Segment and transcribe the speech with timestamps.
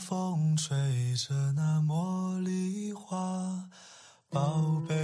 [0.00, 0.74] 风吹
[1.14, 3.18] 着那茉莉花，
[4.30, 4.94] 宝贝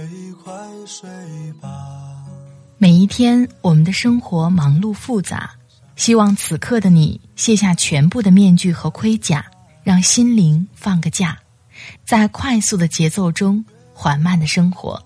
[0.43, 0.51] 快
[0.87, 1.07] 睡
[1.61, 2.25] 吧。
[2.79, 5.51] 每一天，我们的生活忙碌复杂，
[5.95, 9.45] 希望此刻的你卸下全部的面具和盔甲，
[9.83, 11.37] 让心灵放个假，
[12.03, 15.01] 在快速的节奏中缓慢的生活，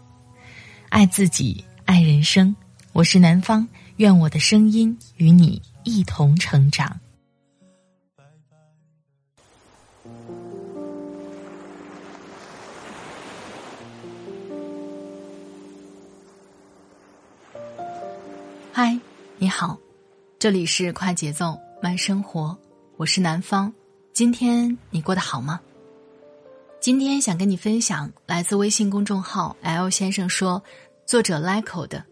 [0.87, 2.55] 爱自己，爱人生。
[2.93, 3.67] 我是南方，
[3.97, 6.97] 愿我的声音与你一同成长。
[18.73, 18.97] 嗨，
[19.37, 19.77] 你好，
[20.39, 22.57] 这里是快节奏慢生活，
[22.95, 23.71] 我是南方。
[24.13, 25.59] 今天你过得好吗？
[26.79, 30.63] 今天想跟你分享来自微信公众号 L 先生说，
[31.05, 31.99] 作者 Lico 的《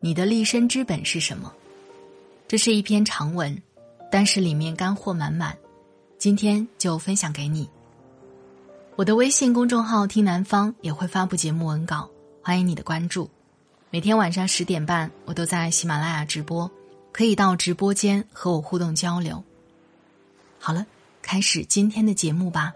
[0.00, 1.54] 你的立身之本是什么》。
[2.48, 3.56] 这是一篇长文，
[4.10, 5.56] 但是里面干货满满，
[6.18, 7.70] 今天就分享给你。
[8.96, 12.10] 我的微信公众号听南方也会发布节目文稿，
[12.42, 13.30] 欢迎你的关注。
[13.90, 16.70] 每天晚上十点半，我都在喜马拉雅直播，
[17.10, 19.42] 可以到直播间和我互动交流。
[20.58, 20.86] 好了，
[21.22, 22.70] 开始今天的节目吧。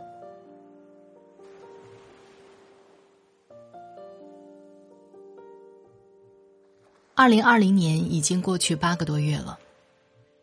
[7.14, 9.58] 二零二零年已经过去八个多月了，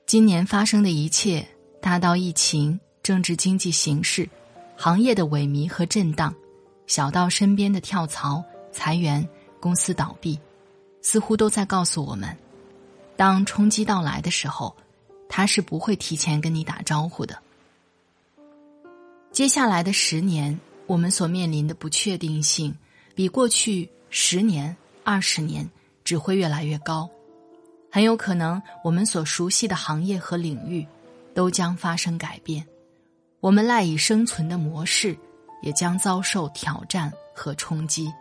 [0.05, 1.47] 今年发生的一切，
[1.81, 4.29] 大到疫情、政治经济形势、
[4.77, 6.31] 行业的萎靡和震荡，
[6.85, 9.27] 小到身边的跳槽、裁员、
[9.59, 10.39] 公司倒闭。
[11.11, 12.37] 似乎都在告诉我们，
[13.17, 14.75] 当冲击到来的时候，
[15.27, 17.35] 他是不会提前跟你打招呼的。
[19.31, 22.75] 接下来的十年，我们所面临的不确定性，
[23.15, 25.67] 比过去十年、二十年
[26.03, 27.09] 只会越来越高。
[27.91, 30.85] 很有可能，我们所熟悉的行业和领域，
[31.33, 32.63] 都将发生改变，
[33.39, 35.17] 我们赖以生存的模式，
[35.63, 38.13] 也将遭受挑战和冲击。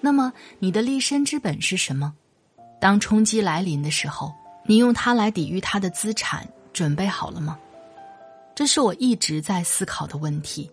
[0.00, 2.14] 那么，你的立身之本是什么？
[2.80, 4.32] 当冲击来临的时候，
[4.66, 7.58] 你用它来抵御它的资产，准备好了吗？
[8.54, 10.70] 这是我一直在思考的问题。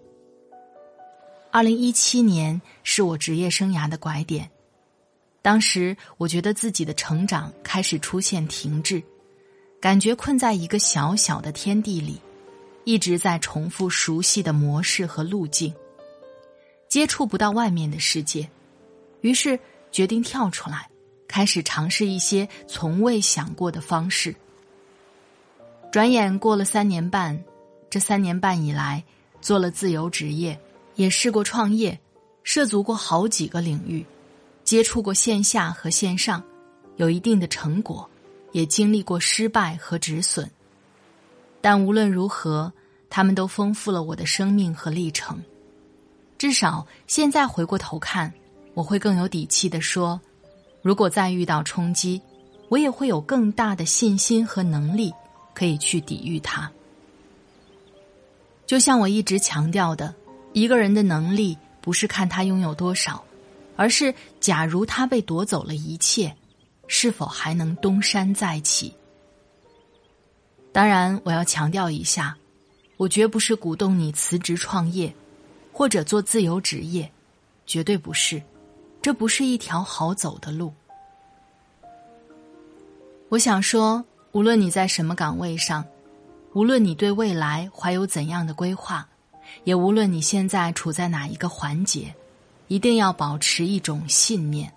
[1.51, 4.49] 二零一七年是我职业生涯的拐点，
[5.41, 9.01] 当时我觉得自己的成长开始出现停滞，
[9.79, 12.19] 感觉困在一个小小的天地里，
[12.85, 15.73] 一直在重复熟悉的模式和路径，
[16.89, 18.49] 接触不到外面的世界。
[19.23, 19.57] 于是
[19.89, 20.89] 决定跳出来，
[21.29, 24.35] 开始尝试一些从未想过的方式。
[25.91, 27.41] 转眼过了三年半，
[27.89, 29.01] 这三年半以来，
[29.39, 30.59] 做了自由职业，
[30.95, 31.97] 也试过创业，
[32.43, 34.05] 涉足过好几个领域，
[34.65, 36.43] 接触过线下和线上，
[36.97, 38.09] 有一定的成果，
[38.51, 40.51] 也经历过失败和止损。
[41.61, 42.73] 但无论如何，
[43.09, 45.41] 他们都丰富了我的生命和历程。
[46.37, 48.33] 至少现在回过头看。
[48.73, 50.19] 我会更有底气的说，
[50.81, 52.21] 如果再遇到冲击，
[52.69, 55.13] 我也会有更大的信心和能力，
[55.53, 56.71] 可以去抵御它。
[58.65, 60.13] 就像我一直强调的，
[60.53, 63.23] 一个人的能力不是看他拥有多少，
[63.75, 66.35] 而是假如他被夺走了一切，
[66.87, 68.93] 是否还能东山再起？
[70.71, 72.35] 当然，我要强调一下，
[72.97, 75.13] 我绝不是鼓动你辞职创业，
[75.71, 77.11] 或者做自由职业，
[77.67, 78.41] 绝对不是。
[79.03, 80.73] 这不是一条好走的路。
[83.27, 85.83] 我想说，无论你在什么岗位上，
[86.53, 89.05] 无论你对未来怀有怎样的规划，
[89.65, 92.15] 也无论你现在处在哪一个环节，
[92.69, 94.73] 一定要保持一种信念：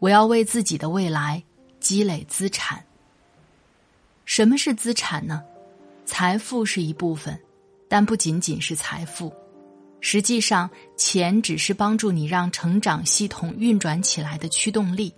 [0.00, 1.40] 我要为自己的未来
[1.78, 2.84] 积累资产。
[4.24, 5.44] 什么是资产呢？
[6.04, 7.40] 财富是一部分，
[7.88, 9.32] 但不仅仅是财富。
[10.06, 15.10] 实际上，钱只是帮助你让成长系统运转起来的驱动力，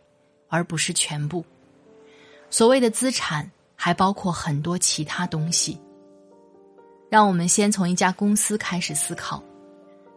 [0.47, 1.45] 而不是全部。
[2.51, 5.77] 所谓的资产还包括很多其他东西。
[7.11, 9.43] 让我们先从一家公司开始思考：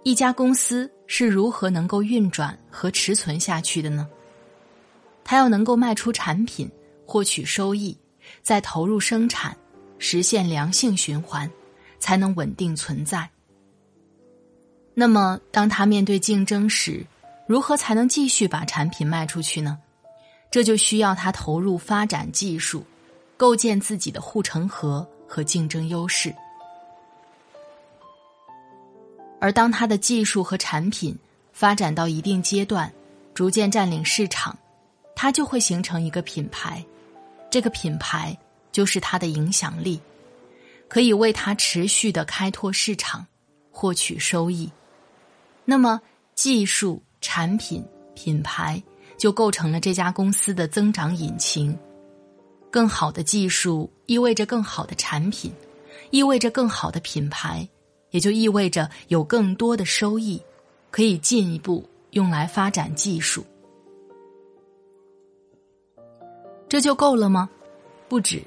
[0.04, 4.08] 一家公司是如何能够运转和持存下去的呢？
[5.24, 6.70] 它要能够卖出产品，
[7.08, 7.98] 获取收益，
[8.44, 9.58] 再投入生产，
[9.98, 11.50] 实现良性循环，
[11.98, 13.28] 才能稳定存在。
[15.00, 17.06] 那么，当他面对竞争时，
[17.48, 19.80] 如何才能继续把产品卖出去呢？
[20.51, 22.84] 这就需要他投入发展技术，
[23.38, 26.36] 构建自己的护城河和竞争优势。
[29.40, 31.18] 而当他的技术和产品
[31.54, 32.92] 发展到一定阶段，
[33.34, 34.60] 逐渐占领市场，
[35.16, 36.84] 他就会形成一个品牌，
[37.50, 38.38] 这个品牌
[38.74, 40.02] 就是他的影响力。
[40.90, 43.25] 可以为他持续的开拓市场，
[43.72, 44.69] 获取收益。
[45.69, 46.01] 那么，
[46.33, 47.86] 技术、产品、
[48.16, 48.81] 品牌
[49.19, 51.77] 就构成了这家公司的增长引擎。
[52.71, 55.54] 更好的技术意味着更好的产品，
[56.10, 57.69] 意味着更好的品牌，
[58.10, 60.42] 也就意味着有更多的收益，
[60.89, 63.45] 可以进一步用来发展技术。
[66.68, 67.48] 这就够了吗？
[68.07, 68.42] 不止。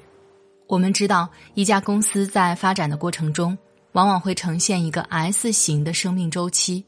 [0.67, 3.57] 我们知道，一家公司在发展的过程中，
[3.93, 6.83] 往往会呈现一个 S 型的生命周期，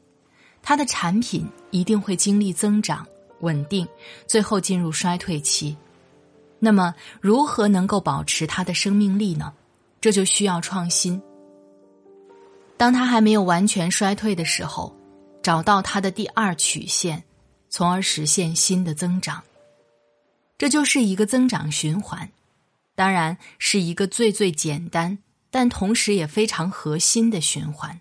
[0.68, 3.06] 它的产品一定会经历增长、
[3.38, 3.86] 稳定，
[4.26, 5.76] 最后进入衰退期。
[6.58, 9.54] 那么，如何能够保持它的生命力呢？
[10.00, 11.22] 这就需要创新。
[12.76, 14.92] 当它还没有完全衰退的时候，
[15.40, 17.22] 找到它的第二曲线，
[17.70, 19.40] 从而实现新的增长。
[20.58, 22.28] 这就是一个增长循环，
[22.96, 25.16] 当然是一个最最简单，
[25.48, 28.00] 但同时也非常核心的循环。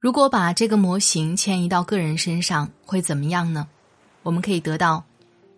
[0.00, 3.66] 如果把这个模型迁移到个人身上，会怎么样呢？
[4.22, 5.04] 我们可以得到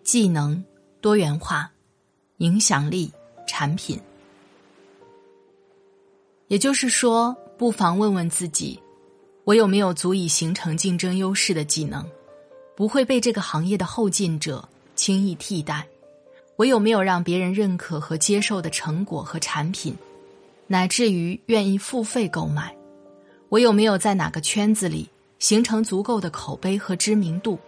[0.03, 0.63] 技能
[0.99, 1.71] 多元化、
[2.37, 3.11] 影响力、
[3.47, 3.99] 产品。
[6.47, 8.79] 也就是说，不妨问问自己：
[9.43, 12.03] 我有没有足以形成竞争优势的技能？
[12.75, 15.87] 不会被这个行业的后进者轻易替代。
[16.55, 19.95] 我有没有让别人认可和接受的成果和产品，
[20.65, 22.75] 乃至于愿意付费购买？
[23.51, 27.59] 我有没有在哪个圈子里形成足够的口碑和知名度，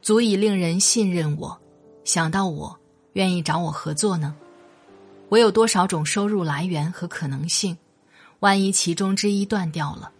[0.00, 1.58] 足以令人信任我，
[2.04, 2.78] 想到我，
[3.14, 4.36] 愿意找我合作呢？
[5.28, 7.76] 我有多少种收入来源和可能性？
[8.38, 10.12] 万一其中之一断掉了，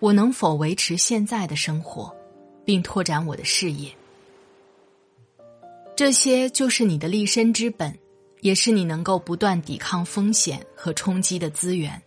[0.00, 2.14] 我能否维持现在的生活？
[2.62, 3.90] 并拓展我的事业，
[5.96, 7.98] 这些就是你的立身之本，
[8.42, 12.00] 也是你能够不断抵抗风险和冲击的资源。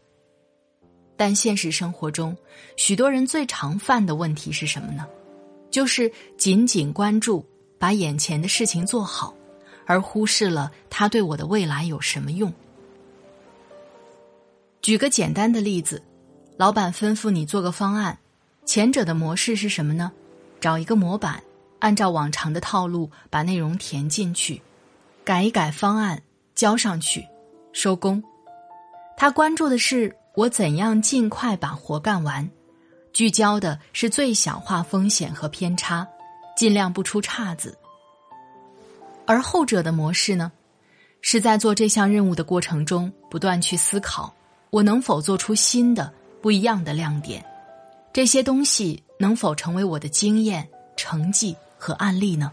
[1.17, 2.35] 但现实生活中，
[2.77, 5.05] 许多人最常犯的问题是什么呢？
[5.71, 7.45] 就是仅仅关注
[7.77, 9.33] 把眼前的事情做好，
[9.85, 12.53] 而忽视了它对我的未来有什么用。
[14.81, 16.01] 举个简单的例子，
[16.57, 18.17] 老板吩咐你做个方案，
[18.65, 20.11] 前者的模式是什么呢？
[20.61, 21.43] 找一个模板，
[21.79, 24.61] 按照往常的套路把内容填进去，
[25.23, 26.21] 改一改方案，
[26.53, 27.25] 交上去，
[27.73, 28.23] 收工。
[29.17, 32.49] 他关注的是我怎样尽快把活干完，
[33.13, 36.05] 聚焦的是最小化风险和偏差，
[36.57, 37.77] 尽量不出岔子。
[39.25, 40.51] 而后者的模式呢，
[41.21, 44.33] 是在做这项任务的过程中不断去思考，
[44.69, 47.43] 我能否做出新的不一样的亮点。
[48.11, 50.67] 这些东西能否成为我的经验、
[50.97, 52.51] 成绩和案例呢？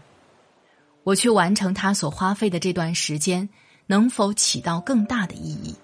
[1.03, 3.49] 我去完成它所花费的这段时间，
[3.87, 5.75] 能否起到更大的意义？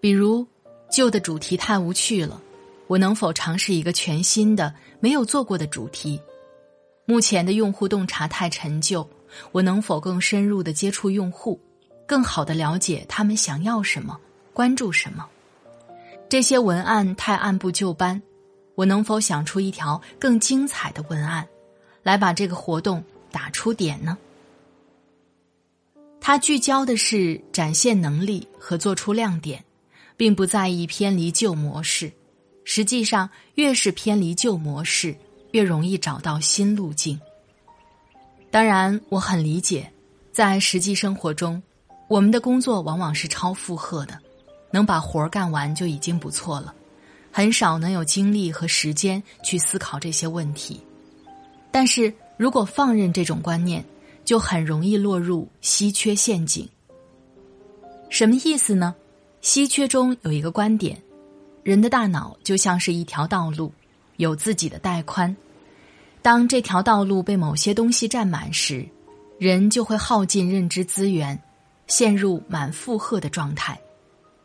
[0.00, 0.46] 比如，
[0.90, 2.40] 旧的主题太无趣了，
[2.86, 6.20] 我能否尝试一个全新的、没有做过的主题？
[7.04, 9.06] 目前的用户洞察太陈旧，
[9.52, 11.60] 我能否更深入的接触用户，
[12.06, 14.18] 更好的了解他们想要什么、
[14.54, 15.26] 关注什么？
[16.30, 18.22] 这些文案太按部就班，
[18.76, 21.46] 我能否想出一条更精彩的文案，
[22.02, 24.16] 来把这个活动打出点呢？
[26.20, 29.64] 它聚焦的是展现能力和做出亮点，
[30.20, 32.12] 并不在意偏离旧模式。
[32.62, 35.16] 实际上，越是偏离旧模式，
[35.52, 37.18] 越容易找到新路径。
[38.50, 39.90] 当然，我很理解，
[40.30, 41.62] 在实际生活中，
[42.06, 44.18] 我们的工作往往是超负荷的。
[44.70, 46.74] 能把活儿干完就已经不错了，
[47.32, 50.78] 很少能有精力和时间去思考这些问题。
[51.70, 53.82] 但是如果放任这种观念，
[54.22, 56.68] 就很容易落入稀缺陷阱。
[58.10, 58.94] 什么意思呢？
[59.40, 61.00] 稀缺中有一个观点：
[61.62, 63.72] 人的大脑就像是一条道路，
[64.18, 65.34] 有自己的带宽。
[66.20, 68.86] 当这条道路被某些东西占满时，
[69.38, 71.40] 人就会耗尽认知资源，
[71.86, 73.80] 陷入满负荷的状态。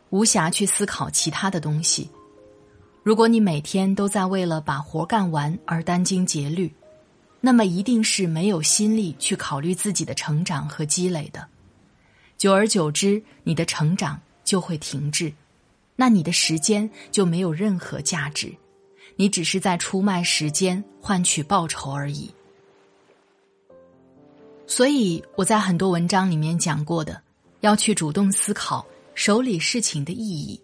[0.08, 2.08] 无暇去思考其他的东西。
[3.02, 6.72] 如果你每天都在为了把活干完而殚精竭虑，
[7.42, 11.46] 那么一定是没有心力去考虑自己的成长和积累的。
[12.38, 15.30] 久而久之，你的成长就会停滞，
[15.94, 18.50] 那你的时间就没有任何价值，
[19.16, 22.30] 你只是在出卖时间换取报酬而已。
[24.66, 27.20] 所以我在很多文章里面讲过的，
[27.60, 28.86] 要去主动思考。
[29.14, 30.60] 手里事情的意义，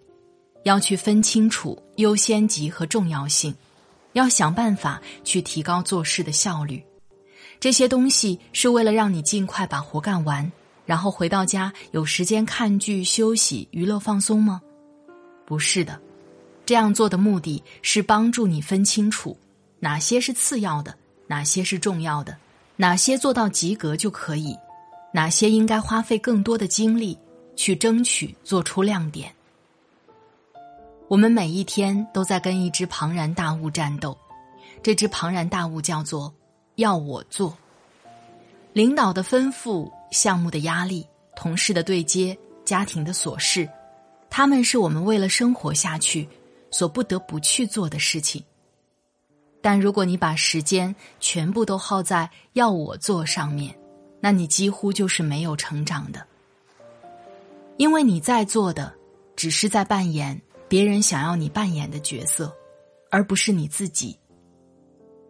[0.64, 3.54] 要去分清楚优先级和重要性，
[4.12, 6.84] 要想办法去提高做事的效率。
[7.58, 10.52] 这些东西是为了让你尽快把活干完，
[10.84, 14.60] 然后回到家有时间看剧、休息、娱乐、放松吗？
[15.44, 16.00] 不是的，
[16.64, 19.36] 这样做的目的是帮助你分清楚
[19.80, 20.96] 哪些是次要的，
[21.26, 22.36] 哪些是重要的，
[22.76, 24.56] 哪些做到及格就可以，
[25.12, 27.18] 哪些应该花费更多的精力
[27.56, 29.32] 去争取做出亮点。
[31.08, 34.16] 我们每一天都在跟一只庞然大物战斗，
[34.82, 36.32] 这只庞然大物叫做
[36.76, 37.54] “要我做”。
[38.72, 41.04] 领导的吩咐、项目的压力、
[41.35, 43.69] 同事的对接、家庭的琐事，
[44.31, 46.28] 他们是我们为了生活下去
[46.71, 48.45] 所不得不去做的事情。
[49.61, 53.75] 但如果你把时间全部都耗在“要我做”上面，
[54.21, 56.25] 那你几乎就是没有成长的，
[57.76, 58.95] 因为你在做的
[59.35, 62.54] 只是在扮演别人想要你扮演的角色，
[63.11, 64.16] 而不是你自己。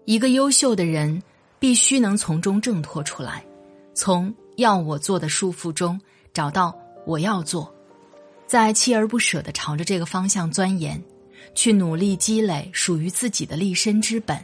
[0.04, 1.22] 一个优秀的人。
[1.62, 3.44] 必须能从中挣脱出来，
[3.94, 6.00] 从要我做的束缚中
[6.32, 7.72] 找到我要做，
[8.46, 11.02] 在锲而不舍的朝着这个方向钻研，
[11.54, 14.38] 去努力积累属于自己的立身之本，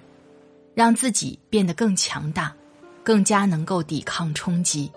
[0.75, 2.55] 让自己变得更强大，
[3.03, 4.91] 更加能够抵抗冲击。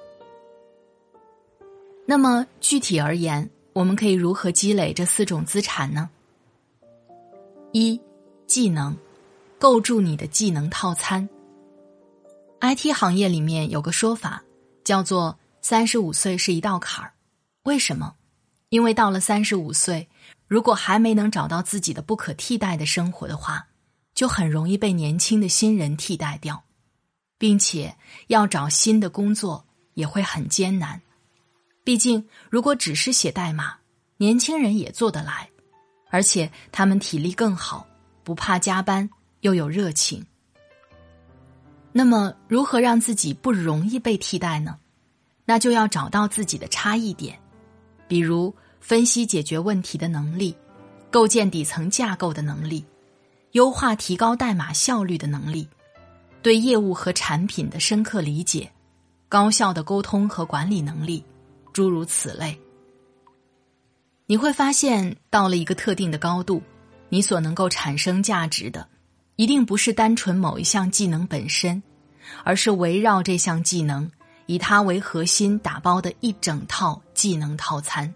[2.05, 6.09] 那么具体而言，我们可以如何积累这四种资产呢？
[7.71, 7.99] 一、
[8.47, 8.97] 技能，
[9.59, 11.29] 构筑你的技能套餐。
[12.59, 14.43] IT 行业里面有个说法，
[14.83, 17.13] 叫做“三十五岁是一道坎儿”。
[17.63, 18.15] 为什么？
[18.69, 20.07] 因为到了三十五岁，
[20.47, 23.67] 如果还没能找到自己的不可替代的生活的话，
[24.15, 26.63] 就很容易被年轻的新人替代掉，
[27.37, 27.95] 并且
[28.27, 31.01] 要找新的工作也会很艰难。
[31.83, 33.75] 毕竟，如果只是写代码，
[34.17, 35.49] 年轻人也做得来，
[36.09, 37.85] 而且他们体力更好，
[38.23, 39.09] 不怕加班，
[39.41, 40.25] 又有热情。
[41.93, 44.77] 那么，如何让自己不容易被替代呢？
[45.45, 47.37] 那就要找到自己的差异点，
[48.07, 50.55] 比如分析解决问题的能力，
[51.09, 52.85] 构建底层架构的能力，
[53.51, 55.67] 优化提高代码效率的能力，
[56.41, 58.71] 对业务和产品的深刻理解，
[59.27, 61.23] 高效的沟通和管理能力，
[61.73, 62.57] 诸如此类。
[64.27, 66.61] 你会发现，到了一个特定的高度，
[67.09, 68.87] 你所能够产生价值的。
[69.41, 71.81] 一定不是单纯某一项技能本身，
[72.43, 74.07] 而是围绕这项技能，
[74.45, 78.13] 以它为核心打包的一整套技能套餐。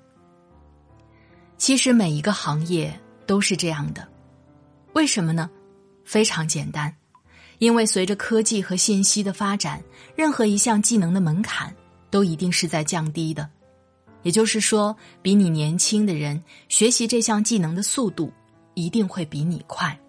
[1.58, 4.08] 其实每一个行业都是这样的，
[4.94, 5.50] 为什么呢？
[6.04, 6.96] 非常简单，
[7.58, 9.84] 因为随着科技和信息的发展，
[10.16, 11.76] 任何一项技能的门槛
[12.12, 13.50] 都一定是在降低的。
[14.22, 16.40] 也就是说，比你年轻的人
[16.70, 18.32] 学习这项技能的速度
[18.76, 20.00] 一定会比你快。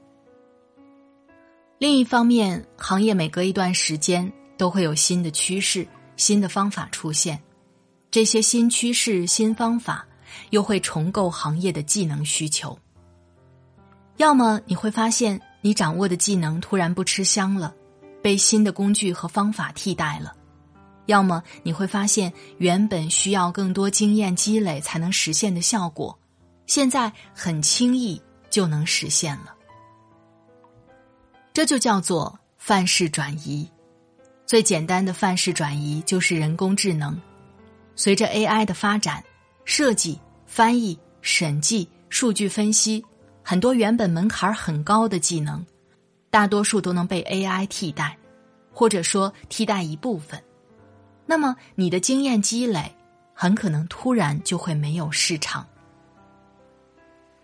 [1.78, 7.38] 另一方面，行业每隔一段时间都会有新的趋势、新的方法出现，
[8.10, 10.06] 这些新趋势、新方法
[10.50, 12.78] 又会重构行业的技能需求。
[14.16, 17.74] 要么你会发现你掌握的技能突然不吃香了，
[18.22, 20.32] 被新的工具和方法替代了；
[21.04, 26.18] 要么你会发现原本需要更多经验积累才能实现的效果，
[26.66, 28.18] 现在很轻易
[28.48, 29.55] 就能实现了。
[31.56, 33.66] 这就叫做范式转移。
[34.44, 37.18] 最简单的范式转移就是人工智能。
[37.94, 39.24] 随着 AI 的发展，
[39.64, 43.02] 设计、翻译、审计、数据分析，
[43.42, 45.64] 很多原本门槛很高的技能，
[46.28, 48.18] 大多数都能被 AI 替代，
[48.70, 50.38] 或者说替代一部分。
[51.24, 52.94] 那么你的经验积累
[53.32, 55.66] 很可能突然就会没有市场。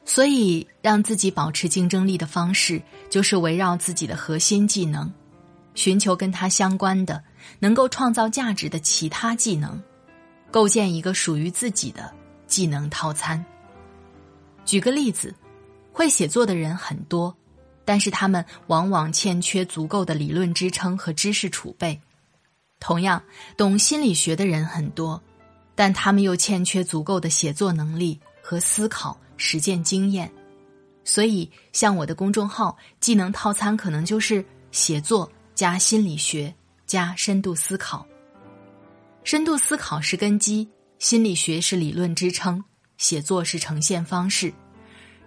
[0.04, 5.10] 所以，让自己保持竞争力的方式，就是围绕自己的核心技能，
[5.74, 7.22] 寻求跟它相关的、
[7.60, 9.80] 能够创造价值的其他技能，
[10.50, 12.12] 构建一个属于自己的
[12.48, 13.42] 技能套餐。
[14.64, 15.32] 举个例子，
[15.92, 17.34] 会写作的人很多，
[17.84, 21.96] 但是他们往往欠缺足够的理论支撑和知识储备；
[22.80, 23.22] 同样，
[23.56, 25.22] 懂心理学的人很多，
[25.76, 29.16] 但他们又欠缺足够的写作能力和思考。
[29.44, 30.30] 实践经验，
[31.02, 36.54] 所以像我的公众号技能套餐，可能就是写作加心理学
[36.86, 38.06] 加深度思考。
[39.24, 40.68] 深度思考是根基，
[41.00, 42.62] 心理学是理论支撑，
[42.98, 44.54] 写作是呈现方式，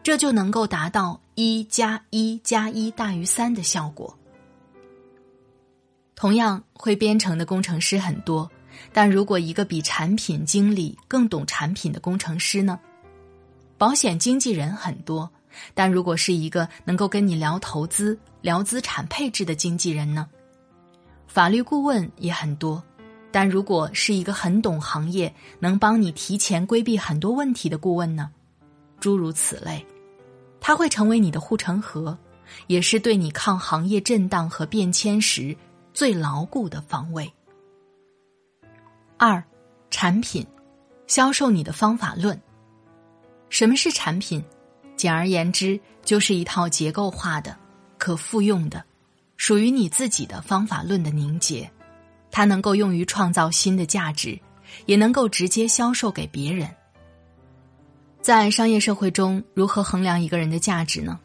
[0.02, 4.18] 这就能够达到一加一加一大于三的效果。
[6.16, 8.50] 同样，会编程的工程师很多，
[8.94, 12.80] 但如果一个比产品经理更懂产品的工程师呢？
[13.78, 15.30] 保险经纪人很多，
[15.74, 20.28] 但如果是一个能够跟你聊投资、聊资产配置的经纪人呢？
[21.28, 22.82] 法律顾问也很多，
[23.32, 28.32] 但如果是一个很懂行业、能帮你提前规避很多问题的顾问呢？
[29.00, 29.86] 诸如此类，
[30.62, 32.18] 他会成为你的护城河，
[32.68, 35.56] 也是对你抗行业震荡和变迁时
[35.94, 37.30] 最牢固的防卫。
[39.18, 39.44] 二，
[39.90, 40.48] 产品，
[41.08, 42.40] 销售你的方法论。
[43.50, 44.44] 什么是产品？
[44.98, 47.56] 简而言之，就是一套结构化的、
[47.98, 48.84] 可复用的、
[49.38, 51.70] 属于你自己的方法论的凝结。
[52.32, 54.38] 它能够用于创造新的价值，
[54.86, 56.70] 也能够直接销售给别人。
[58.22, 61.20] 在商业社会中，如何衡量一个人的价值呢？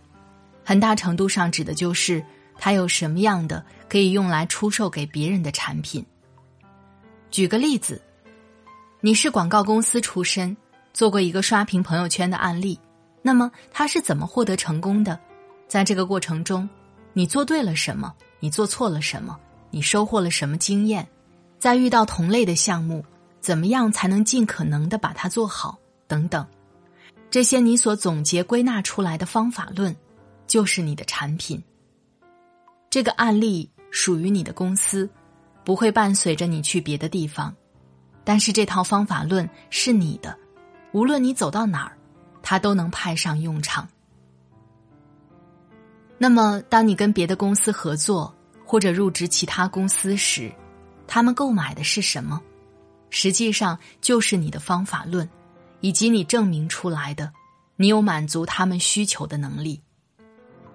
[0.65, 2.25] 很大程度上指的就是
[2.59, 6.05] 他有什么样的可以用来出售给别人的产品。
[7.31, 8.01] 举个例子，
[9.01, 10.57] 你是广告公司出身，
[10.93, 12.79] 做过一个刷屏朋友圈的案例，
[13.23, 15.19] 那么他是怎么获得成功的？
[15.69, 16.69] 在这个过程中，
[17.13, 18.15] 你做对了什么？
[18.41, 19.39] 你做错了什么？
[19.71, 21.07] 你收获了什么经验？
[21.59, 23.05] 在遇到同类的项目，
[23.39, 25.79] 怎么样才能尽可能的把它做好？
[26.09, 26.45] 等等，
[27.31, 29.95] 这些你所总结归纳出来的方法论，
[30.47, 31.63] 就是你的产品。
[32.89, 35.09] 这个案例属于你的公司，
[35.63, 37.55] 不会伴随着你去别的地方，
[38.25, 40.37] 但是这套方法论是你的，
[40.93, 41.97] 无论你走到哪儿，
[42.43, 43.89] 它都能派上用场。
[46.19, 48.35] 那么，当你跟别的公司合作，
[48.67, 50.53] 或者入职其他公司时，
[51.07, 52.41] 他们购买的是什么？
[53.09, 55.29] 实际上就是你的方法论，
[55.81, 57.33] 以及你证明出来的
[57.77, 59.81] 你有满足他们需求的能力。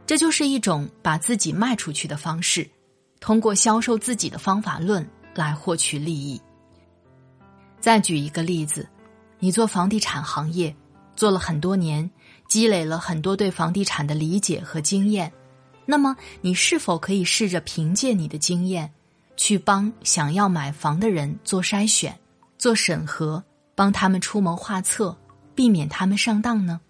[0.06, 2.70] 这就是一种把自己卖出去的方式，
[3.20, 6.42] 通过销售自己的方法论来获取利益。
[7.80, 8.88] 再举一个例子，
[9.40, 10.76] 你做房地产行业
[11.16, 12.10] 做了很多年，
[12.48, 15.32] 积累了很多对房地产的理解和经验。
[15.86, 18.92] 那么，你是否可以试着凭借你的经验，
[19.38, 22.18] 去帮想要买房的人做筛选、
[22.58, 23.44] 做审核，
[23.76, 25.16] 帮他们出谋划策，
[25.54, 26.82] 避免他们上当呢？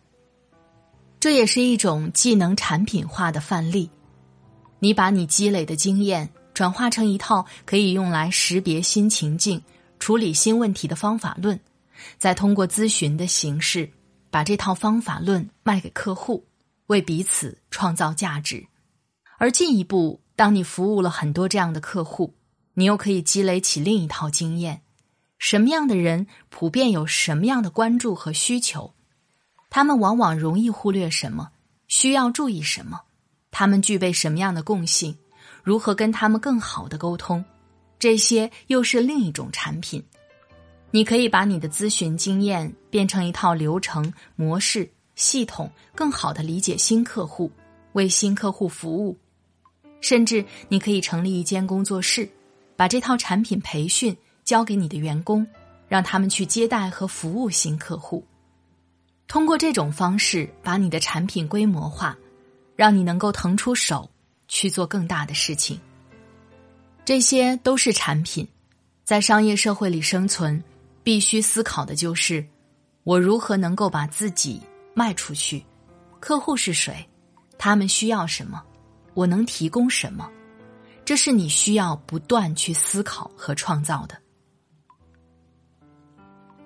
[1.20, 3.90] 这也是一种技能产品化的范例。
[4.80, 9.62] 你把你积累的经验转化成一套可以用来识别新情境、
[10.00, 11.60] 处理新问题的方法论，
[12.18, 13.89] 再通过咨询的形式，
[14.30, 16.46] 把这套方法论卖给客户，
[16.88, 18.65] 为彼此创造价值。
[19.38, 22.34] 而进一步，当你服务了很多这样的客户，
[22.74, 24.82] 你又可以积累起另一套经验：
[25.38, 28.94] 什么样的人普遍有什么样的关注和需求？
[29.70, 31.52] 他们往往容易忽略什么？
[31.88, 33.02] 需要注意什么？
[33.52, 35.18] 他们具备什么样的共性？
[35.63, 37.44] 如何跟他们更好的沟通？
[37.98, 40.04] 这些又是另一种产品。
[40.91, 47.52] 你可以把你的咨询经验变成一套流程模式系统，更好的理解新客户，
[47.93, 49.17] 为新客户服务。
[50.02, 52.30] 甚至你可以成立一间工作室，
[52.76, 55.45] 把这套产品培训交给你的员工，
[55.88, 58.24] 让他们去接待和服务新客户。
[59.28, 62.15] 通过这种方式，把你的产品规模化，
[62.76, 64.08] 让你能够腾出手
[64.48, 65.80] 去做更大的事情。
[67.04, 68.48] 这些都是产品，
[69.04, 70.63] 在商业社会里生存，
[71.06, 72.44] 必须思考的就是
[73.04, 74.60] 我如何能够把自己
[74.96, 75.63] 卖出去。
[76.20, 77.08] 客户是谁？
[77.60, 78.63] 他们需要什么？
[79.13, 80.28] 我能提供什么？
[81.06, 84.18] 这是你需要不断去思考和创造的。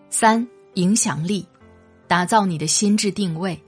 [0.10, 1.46] 三、影响力，
[2.08, 3.62] 打造你的心智定位。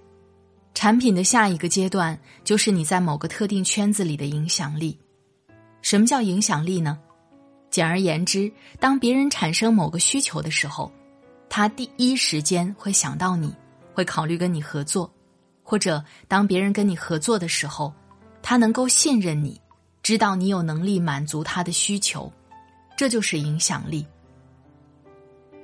[0.74, 4.98] 产品的下一个阶段就是你在某个特定圈子里的影响力。
[5.82, 6.98] 什么叫影响力呢？
[7.72, 10.92] 简而言之，当别人产生某个需求的时候，
[11.50, 13.52] 他第一时间会想到你，
[13.94, 15.10] 会考虑跟你合作；
[15.64, 17.92] 或者当别人跟你合作的时候。
[18.44, 19.62] 他能够信任你，
[20.02, 22.30] 知道你有能力满足他的需求，
[22.98, 24.04] 这就是影响力。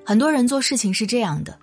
[0.05, 1.57] 很多人做事情是这样的：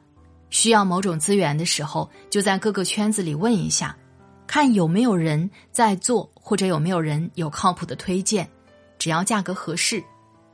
[0.50, 3.96] 需要某种资源的时候，就在各个圈子里问一下，
[4.44, 8.50] 看有没有人在做，或者有没有人有靠谱的推荐。
[8.98, 10.02] 只要价格合适，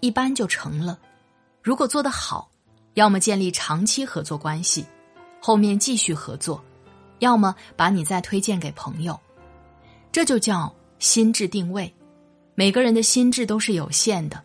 [0.01, 0.99] 一般就成了。
[1.63, 2.51] 如果做得好，
[2.95, 4.85] 要么建立长期合作关系，
[5.41, 6.61] 后面继续合作；
[7.21, 9.19] 要么把你再推荐给朋友。
[10.11, 11.93] 这就叫心智定位。
[12.55, 14.43] 每个人的心智都是有限的，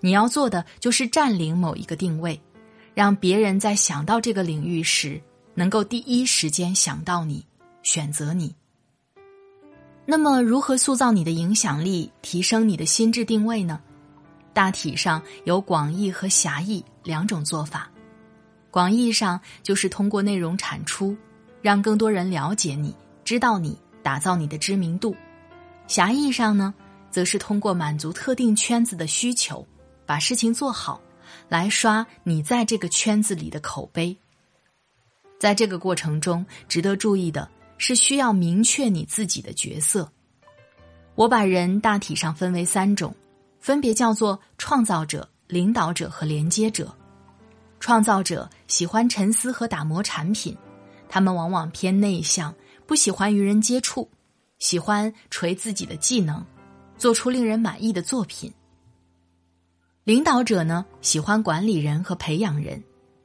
[0.00, 2.40] 你要做的就是占领某一个定位，
[2.94, 5.20] 让别人在想到这个领域时，
[5.54, 7.44] 能够第一时间想到你，
[7.82, 8.54] 选择你。
[10.06, 13.80] 那么，如何塑造你的影响力，提升你的心智定位呢？
[14.52, 17.90] 大体上有广义和狭义两种做法。
[18.70, 21.16] 广义上就是通过内容产出，
[21.62, 23.78] 让更多人了解你，知道你。
[24.00, 25.14] 打造你的知名度，
[25.86, 26.72] 狭义上呢，
[27.10, 29.66] 则是通过满足特定圈子的需求，
[30.06, 30.98] 把事情做好，
[31.46, 34.16] 来刷你在这个圈子里的口碑。
[35.38, 40.10] 在这个过程中，值得注意的是需要明确你自己的角色。
[41.14, 43.14] 我把人大体上分为三种，
[43.60, 46.94] 分别叫做创造者、领导者和连接者。
[47.80, 50.56] 创造者喜欢沉思和打磨产品，
[51.08, 52.54] 他们往往偏内向，
[52.86, 54.08] 不喜欢与人接触，
[54.58, 56.44] 喜欢锤自己的技能，
[56.96, 58.52] 做出令人满意的作品。
[60.02, 62.82] 领导者呢，喜欢管理人和培养人，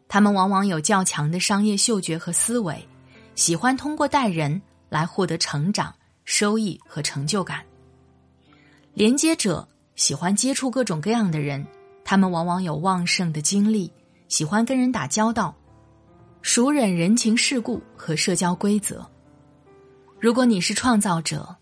[0.08, 2.88] 他们往往有较强的商业嗅觉和思维，
[3.36, 7.66] 喜欢通过带人来获得成长、收益和成就感。
[8.94, 11.66] 连接者喜欢接触各种各样的人，
[12.04, 13.92] 他们往往有旺盛的精力。
[14.28, 15.56] 喜欢跟人打交道，
[16.42, 19.08] 熟忍人情世故和社交规则。
[20.20, 21.56] 如果你是创造者，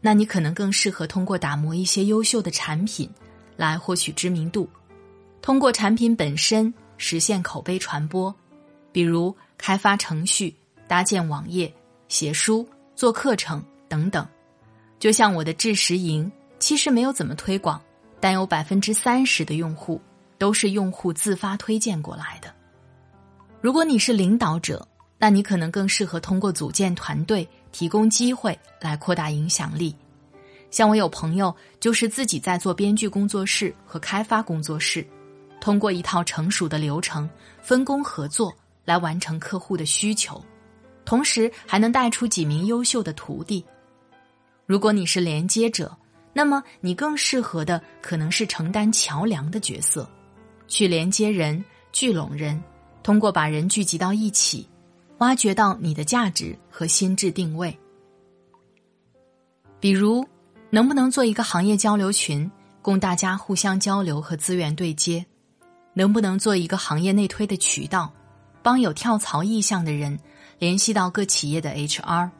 [0.00, 3.10] 那你可能更适合通过打磨一些优秀的产品
[3.56, 4.66] 来获取知名度，
[5.42, 8.34] 通过产品本身实现口碑传播，
[8.92, 10.54] 比如开发程序、
[10.88, 11.70] 搭建网页、
[12.08, 12.66] 写书、
[12.96, 14.26] 做课程等等。
[14.98, 16.30] 就像我的智识营，
[16.64, 17.78] 其实没有怎么推广，
[18.20, 20.00] 但有百分之三十的用户。
[20.36, 22.52] 都是用户自发推荐过来的。
[23.60, 29.94] 如果你是领导者，那你可能更适合通过组建团队、提供机会来扩大影响力。
[30.70, 35.06] 像我有朋友就是自己在做编剧工作室和开发工作室，
[35.60, 37.30] 通过一套成熟的流程，
[37.62, 38.52] 分工合作
[38.84, 40.44] 来完成客户的需求，
[41.04, 43.64] 同时还能带出几名优秀的徒弟。
[44.66, 45.96] 如果你是连接者，
[46.34, 50.06] 那么你更适合的可能是承担桥梁的角色。
[50.66, 52.60] 去连接人、聚拢人，
[53.02, 54.68] 通过把人聚集到一起，
[55.18, 57.78] 挖掘到你的价值和心智定位。
[59.78, 60.26] 比如，
[60.70, 62.50] 能不能做一个行业交流群，
[62.82, 65.24] 供大家互相交流和资源对接？
[65.92, 68.12] 能不能做一个行业内推的渠道，
[68.62, 70.18] 帮有跳槽意向的人
[70.58, 72.30] 联系到各企业的 HR？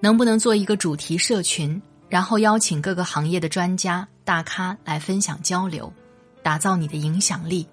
[0.00, 1.80] 能不能做一个主题社群，
[2.12, 5.90] 然后邀请各个行业的专家大咖来分享交流？
[6.42, 7.66] 打造你的影响力，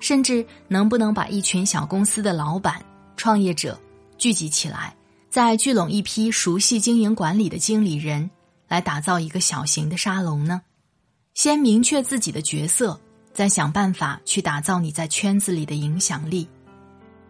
[0.00, 2.84] 甚至能不能把一群小公司的老板、
[3.16, 3.80] 创业者
[4.18, 4.94] 聚集起来，
[5.30, 8.30] 再聚拢一批熟悉经营管理的经理人，
[8.68, 10.60] 来打造一个小型的沙龙呢？
[11.32, 13.00] 先明确自己的角色，
[13.32, 16.46] 再想办法去打造你在圈子里的影响力。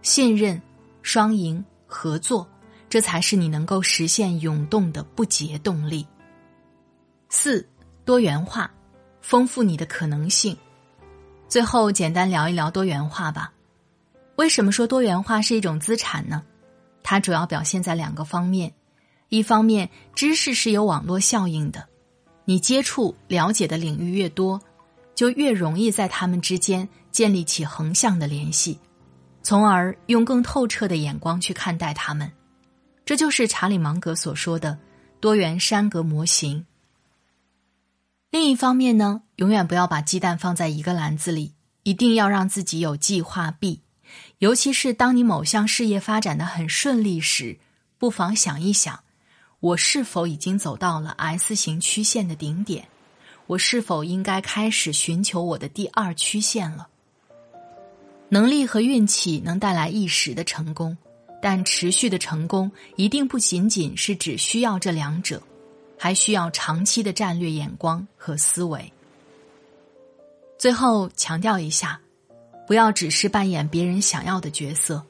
[0.02, 0.60] 信任、
[1.00, 2.44] 双赢、合作，
[2.88, 6.04] 这才是你能够实现涌动的不竭动力。
[7.36, 7.66] 四、
[8.04, 8.70] 多元化。
[9.20, 10.56] 丰富你的可能性。
[11.48, 13.52] 最后，简单聊一聊多元化吧。
[14.36, 16.44] 为什么说多元化是一种资产呢？
[17.02, 18.72] 它主要表现在两个方面：
[19.30, 21.84] 一方面，知识是有网络效应的，
[22.44, 24.60] 你接触了解的领域越多，
[25.16, 28.78] 就越容易在他们之间建立起横向的联系，
[29.42, 32.30] 从而用更透彻的眼光去看待他们。
[33.04, 34.78] 这就是查理芒格所说的
[35.18, 36.64] 多元山格模型。
[38.34, 41.52] 另一方面呢，永远不要把鸡蛋放在一个篮子里，
[41.84, 43.82] 一定要让自己有计划 B。
[44.38, 47.60] 尤其是当你某项事业发展的很顺利时，
[47.96, 48.98] 不妨想一想：
[49.60, 52.88] 我是否已经走到了 S 型曲线的顶点？
[53.46, 56.88] 我是否应该开始寻求我的第二曲线了？
[58.30, 60.98] 能力和运气能带来一时的成功，
[61.40, 65.40] 但持续的成功一定不仅仅是只需要这两者。
[65.98, 68.92] 还需要长期的战略眼光和思维。
[70.58, 72.00] 最后强调一下，
[72.66, 75.04] 不要只是扮演别人想要的角色，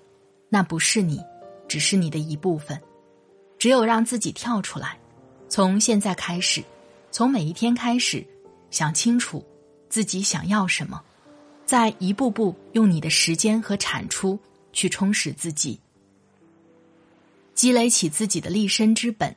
[0.48, 1.20] 那不是你，
[1.68, 2.80] 只是你的一部分。
[3.58, 4.98] 只有让自己跳出来，
[5.48, 6.62] 从现在开始，
[7.10, 8.26] 从每一天开始，
[8.70, 9.44] 想清楚
[9.88, 11.00] 自己想要什么，
[11.64, 14.38] 再一步步用你的时间和产出
[14.72, 15.78] 去充实自己，
[17.54, 19.34] 积累起自己的立身之本。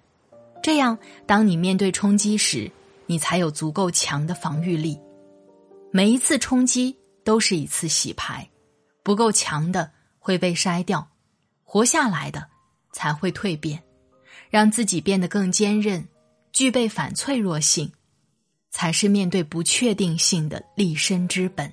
[0.61, 2.69] 这样，当你面对冲击时，
[3.05, 4.99] 你才有足够强的防御力。
[5.91, 8.47] 每一次冲击都是一次洗牌，
[9.01, 9.89] 不够强的
[10.19, 11.07] 会被筛掉，
[11.63, 12.45] 活下来的
[12.91, 13.81] 才会蜕变，
[14.49, 16.05] 让自己变得更坚韧，
[16.51, 17.91] 具备反脆弱性，
[18.69, 21.71] 才是面对不确定性的立身之本。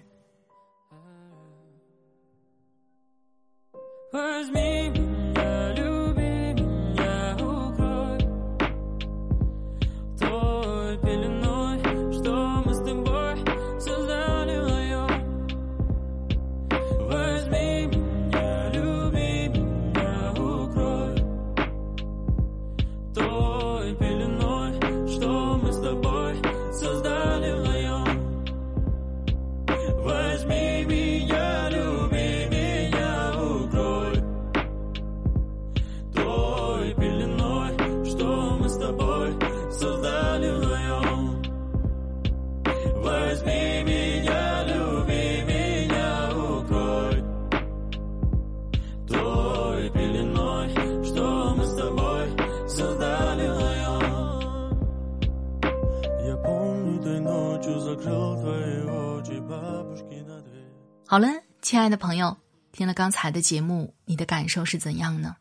[61.15, 61.29] 好了，
[61.63, 62.37] 亲爱的朋友，
[62.73, 65.37] 听了刚才的节目，你的感受是怎样呢？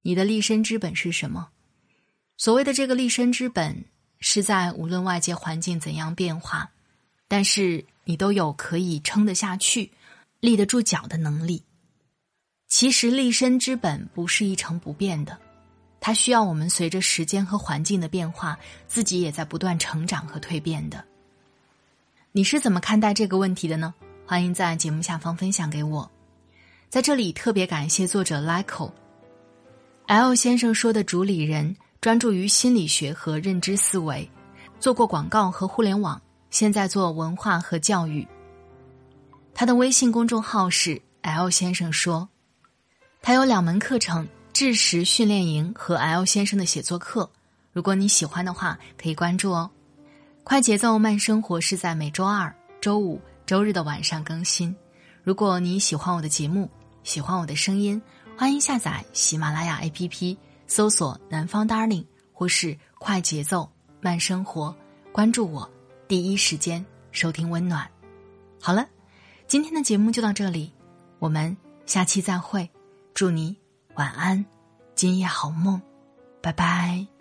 [0.00, 1.48] 你的立身之本是什么？
[2.38, 3.84] 所谓的这个立身之本，
[4.20, 6.70] 是在无论外界环境怎样变化，
[7.28, 9.92] 但是你都有可以撑得下去、
[10.40, 11.62] 立得住脚的能力。
[12.66, 15.38] 其实立身之本不是一成不变的，
[16.00, 21.04] 它需要我们随着时间和环境的变化，自己也在不断成长和蜕变的。
[22.32, 23.94] 你是怎么看待这个问题的呢？
[24.28, 26.10] 欢迎在节目下方分享给我。
[26.88, 28.90] 在这里特别感谢作者 Lico。
[30.06, 34.28] L 先生说的主理人专注于心理学和认知思维，
[34.80, 38.26] 做过广告和互联网，现在做文化和教育。
[39.54, 42.28] 他的微信公众号是 L 先生说，
[43.22, 47.30] 他有两门课程：知识训练营和 L 先生的写作课。
[47.72, 49.70] 如果你喜欢的话，可以关注哦。
[50.42, 54.74] 快节奏慢生活是在每周二、周五、周日的晚上更新。
[55.22, 56.68] 如果你喜欢我的节目，
[57.04, 58.00] 喜欢我的声音。
[58.36, 64.76] 欢迎下载喜马拉雅 APP，搜索“南方 Darling” 或是“快节奏慢生活”，
[65.10, 65.70] 关注我，
[66.06, 67.88] 第一时间收听温暖。
[68.60, 68.86] 好了，
[69.46, 70.70] 今天的节目就到这里，
[71.18, 71.56] 我们
[71.86, 72.68] 下期再会。
[73.14, 73.56] 祝你
[73.94, 74.44] 晚安，
[74.94, 75.80] 今夜好梦，
[76.42, 77.15] 拜拜。